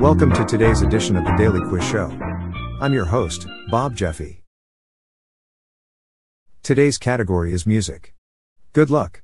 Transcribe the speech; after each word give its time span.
Welcome 0.00 0.32
to 0.32 0.44
today's 0.46 0.80
edition 0.80 1.16
of 1.16 1.24
the 1.24 1.34
Daily 1.36 1.60
Quiz 1.68 1.84
Show. 1.84 2.10
I'm 2.80 2.94
your 2.94 3.04
host, 3.04 3.46
Bob 3.70 3.94
Jeffy. 3.94 4.42
Today's 6.62 6.96
category 6.96 7.52
is 7.52 7.66
music. 7.66 8.14
Good 8.72 8.88
luck. 8.88 9.22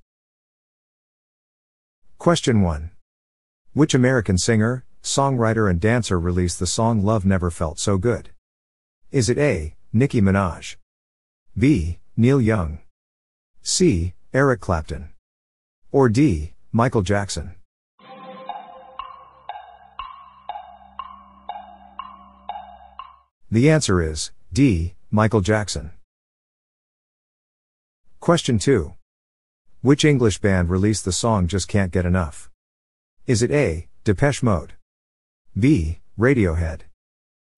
Question 2.18 2.60
1. 2.60 2.90
Which 3.72 3.94
American 3.94 4.36
singer, 4.36 4.84
songwriter, 5.02 5.70
and 5.70 5.80
dancer 5.80 6.20
released 6.20 6.58
the 6.58 6.66
song 6.66 7.02
Love 7.02 7.24
Never 7.24 7.50
Felt 7.50 7.78
So 7.78 7.96
Good? 7.96 8.28
Is 9.10 9.30
it 9.30 9.38
A. 9.38 9.74
Nicki 9.90 10.20
Minaj? 10.20 10.76
B. 11.56 11.98
Neil 12.14 12.42
Young? 12.42 12.80
C. 13.62 14.12
Eric 14.34 14.60
Clapton? 14.60 15.08
Or 15.92 16.10
D. 16.10 16.52
Michael 16.72 17.02
Jackson? 17.02 17.54
The 23.52 23.68
answer 23.68 24.00
is 24.00 24.30
D. 24.52 24.94
Michael 25.10 25.40
Jackson. 25.40 25.90
Question 28.20 28.60
2. 28.60 28.94
Which 29.80 30.04
English 30.04 30.38
band 30.38 30.70
released 30.70 31.04
the 31.04 31.10
song 31.10 31.48
Just 31.48 31.66
Can't 31.66 31.90
Get 31.90 32.06
Enough? 32.06 32.48
Is 33.26 33.42
it 33.42 33.50
A. 33.50 33.88
Depeche 34.04 34.44
Mode? 34.44 34.74
B. 35.58 35.98
Radiohead? 36.16 36.82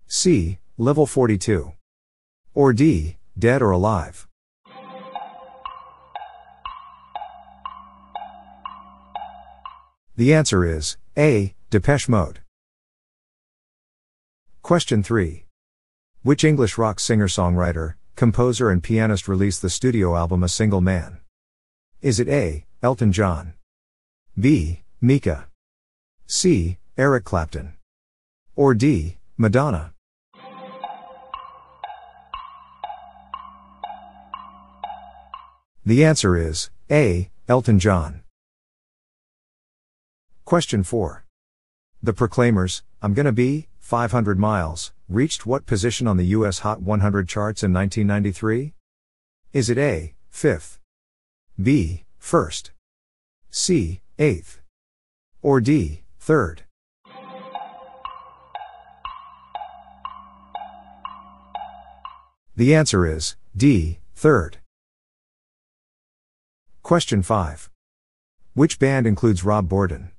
C. 0.06 0.60
Level 0.78 1.04
42? 1.04 1.74
Or 2.54 2.72
D. 2.72 3.18
Dead 3.38 3.60
or 3.60 3.70
Alive? 3.72 4.26
The 10.16 10.32
answer 10.32 10.64
is 10.64 10.96
A. 11.18 11.54
Depeche 11.68 12.08
Mode. 12.08 12.40
Question 14.62 15.02
3. 15.02 15.44
Which 16.24 16.44
English 16.44 16.78
rock 16.78 17.00
singer 17.00 17.26
songwriter, 17.26 17.94
composer, 18.14 18.70
and 18.70 18.80
pianist 18.80 19.26
released 19.26 19.60
the 19.60 19.68
studio 19.68 20.14
album 20.14 20.44
A 20.44 20.48
Single 20.48 20.80
Man? 20.80 21.18
Is 22.00 22.20
it 22.20 22.28
A. 22.28 22.64
Elton 22.80 23.10
John? 23.10 23.54
B. 24.38 24.82
Mika? 25.00 25.48
C. 26.28 26.78
Eric 26.96 27.24
Clapton? 27.24 27.72
Or 28.54 28.72
D. 28.72 29.18
Madonna? 29.36 29.94
The 35.84 36.04
answer 36.04 36.36
is 36.36 36.70
A. 36.88 37.32
Elton 37.48 37.80
John. 37.80 38.22
Question 40.44 40.84
4. 40.84 41.24
The 42.00 42.12
Proclaimers, 42.12 42.84
I'm 43.02 43.12
Gonna 43.12 43.32
Be, 43.32 43.66
500 43.82 44.38
Miles, 44.38 44.92
reached 45.08 45.44
what 45.44 45.66
position 45.66 46.06
on 46.06 46.16
the 46.16 46.26
US 46.26 46.60
Hot 46.60 46.80
100 46.80 47.28
charts 47.28 47.62
in 47.62 47.74
1993? 47.74 48.72
Is 49.52 49.68
it 49.68 49.76
A, 49.76 50.14
5th? 50.32 50.78
B, 51.60 52.04
1st? 52.18 52.70
C, 53.50 54.00
8th? 54.18 54.60
Or 55.42 55.60
D, 55.60 56.04
3rd? 56.18 56.60
The 62.56 62.74
answer 62.74 63.04
is 63.04 63.36
D, 63.54 63.98
3rd. 64.16 64.54
Question 66.82 67.22
5. 67.22 67.68
Which 68.54 68.78
band 68.78 69.06
includes 69.06 69.44
Rob 69.44 69.68
Bourdon? 69.68 70.12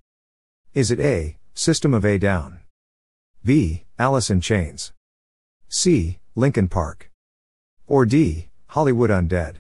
Is 0.73 0.91
it 0.91 1.00
A, 1.00 1.38
System 1.56 1.94
of 1.94 2.03
a 2.06 2.17
Down? 2.17 2.62
B, 3.46 3.84
Alice 4.00 4.30
in 4.30 4.40
Chains? 4.40 4.94
C, 5.68 6.20
Linkin 6.34 6.70
Park? 6.70 7.12
Or 7.88 8.06
D, 8.06 8.48
Hollywood 8.68 9.09
Undead? 9.09 9.56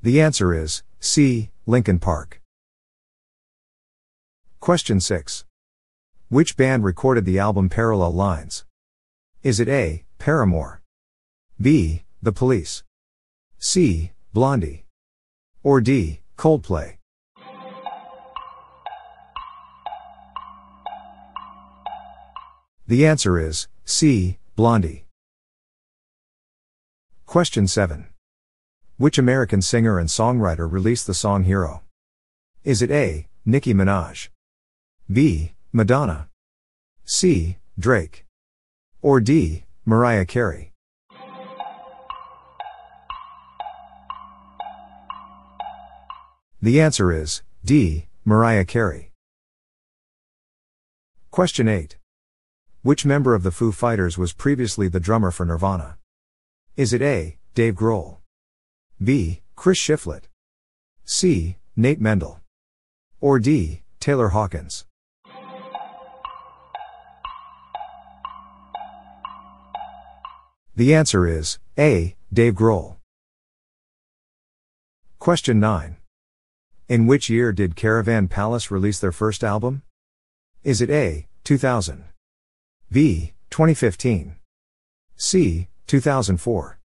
The 0.00 0.22
answer 0.22 0.54
is 0.54 0.82
C, 1.00 1.50
Linkin 1.66 1.98
Park. 1.98 2.40
Question 4.58 4.98
6. 4.98 5.44
Which 6.30 6.56
band 6.56 6.84
recorded 6.84 7.26
the 7.26 7.38
album 7.38 7.68
Parallel 7.68 8.14
Lines? 8.14 8.64
Is 9.42 9.60
it 9.60 9.68
A, 9.68 10.04
Paramore? 10.18 10.80
B, 11.60 12.04
The 12.22 12.32
Police? 12.32 12.84
C, 13.58 14.12
Blondie? 14.32 14.86
Or 15.62 15.82
D, 15.82 16.22
Coldplay. 16.38 16.96
The 22.92 23.06
answer 23.06 23.38
is 23.38 23.68
C, 23.86 24.36
Blondie. 24.54 25.06
Question 27.24 27.66
7. 27.66 28.04
Which 28.98 29.16
American 29.16 29.62
singer 29.62 29.98
and 29.98 30.10
songwriter 30.10 30.70
released 30.70 31.06
the 31.06 31.14
song 31.14 31.44
Hero? 31.44 31.84
Is 32.64 32.82
it 32.82 32.90
A, 32.90 33.28
Nicki 33.46 33.72
Minaj? 33.72 34.28
B, 35.10 35.54
Madonna? 35.72 36.28
C, 37.06 37.56
Drake? 37.78 38.26
Or 39.00 39.22
D, 39.22 39.64
Mariah 39.86 40.26
Carey? 40.26 40.74
The 46.60 46.78
answer 46.78 47.10
is 47.10 47.42
D. 47.64 48.04
Mariah 48.26 48.66
Carey. 48.66 49.12
Question 51.30 51.68
8. 51.68 51.96
Which 52.84 53.06
member 53.06 53.36
of 53.36 53.44
the 53.44 53.52
Foo 53.52 53.70
Fighters 53.70 54.18
was 54.18 54.32
previously 54.32 54.88
the 54.88 54.98
drummer 54.98 55.30
for 55.30 55.46
Nirvana? 55.46 55.98
Is 56.76 56.92
it 56.92 57.00
A. 57.00 57.38
Dave 57.54 57.76
Grohl? 57.76 58.16
B. 59.00 59.42
Chris 59.54 59.78
Shiflett? 59.78 60.24
C. 61.04 61.58
Nate 61.76 62.00
Mendel? 62.00 62.40
Or 63.20 63.38
D. 63.38 63.82
Taylor 64.00 64.30
Hawkins? 64.30 64.84
The 70.74 70.92
answer 70.92 71.28
is 71.28 71.60
A. 71.78 72.16
Dave 72.32 72.54
Grohl. 72.54 72.96
Question 75.20 75.60
9. 75.60 75.98
In 76.88 77.06
which 77.06 77.30
year 77.30 77.52
did 77.52 77.76
Caravan 77.76 78.26
Palace 78.26 78.72
release 78.72 78.98
their 78.98 79.12
first 79.12 79.44
album? 79.44 79.82
Is 80.64 80.80
it 80.80 80.90
A, 80.90 81.28
2000? 81.44 82.06
B, 82.92 83.32
2015? 83.48 84.36
C, 85.16 85.68
2004? 85.86 86.78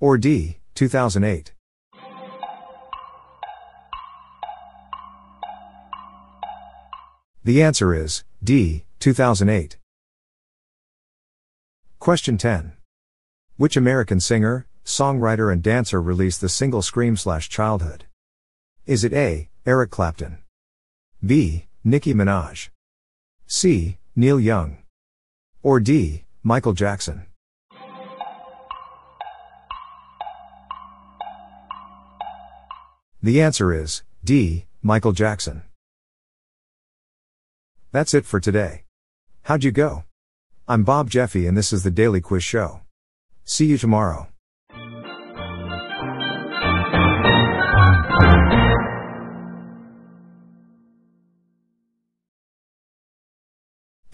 Or 0.00 0.16
D, 0.16 0.60
2008? 0.74 1.52
The 7.44 7.62
answer 7.62 7.94
is 7.94 8.24
D, 8.42 8.86
2008. 8.98 9.76
Question 11.98 12.38
10. 12.38 12.72
Which 13.58 13.76
American 13.76 14.20
singer, 14.20 14.66
songwriter, 14.86 15.52
and 15.52 15.62
dancer 15.62 16.00
released 16.00 16.40
the 16.40 16.48
single 16.48 16.80
Scream 16.80 17.14
slash 17.14 17.50
Childhood? 17.50 18.06
Is 18.86 19.04
it 19.04 19.12
A. 19.12 19.50
Eric 19.66 19.90
Clapton? 19.90 20.38
B. 21.22 21.66
Nicki 21.84 22.14
Minaj? 22.14 22.70
C. 23.46 23.98
Neil 24.16 24.40
Young? 24.40 24.78
Or 25.66 25.80
D. 25.80 26.22
Michael 26.44 26.74
Jackson? 26.74 27.26
The 33.20 33.42
answer 33.42 33.74
is 33.74 34.04
D. 34.22 34.66
Michael 34.80 35.10
Jackson. 35.10 35.62
That's 37.90 38.14
it 38.14 38.26
for 38.26 38.38
today. 38.38 38.84
How'd 39.42 39.64
you 39.64 39.72
go? 39.72 40.04
I'm 40.68 40.84
Bob 40.84 41.10
Jeffy 41.10 41.48
and 41.48 41.56
this 41.56 41.72
is 41.72 41.82
the 41.82 41.90
Daily 41.90 42.20
Quiz 42.20 42.44
Show. 42.44 42.82
See 43.44 43.66
you 43.66 43.76
tomorrow. 43.76 44.28